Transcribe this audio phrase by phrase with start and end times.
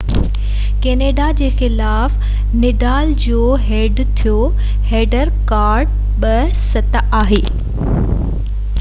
[0.83, 2.15] Canada جي خلاف
[2.63, 4.33] Nadal جو هيڊ ٽو
[4.93, 7.43] هيڊ رڪارڊ 7–2 آهي